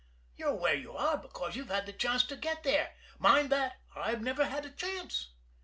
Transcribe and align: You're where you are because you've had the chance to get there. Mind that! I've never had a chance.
You're 0.35 0.55
where 0.55 0.73
you 0.73 0.93
are 0.97 1.15
because 1.15 1.55
you've 1.55 1.69
had 1.69 1.85
the 1.85 1.93
chance 1.93 2.23
to 2.23 2.35
get 2.35 2.63
there. 2.63 2.95
Mind 3.19 3.51
that! 3.51 3.75
I've 3.95 4.23
never 4.23 4.45
had 4.47 4.65
a 4.65 4.71
chance. 4.71 5.29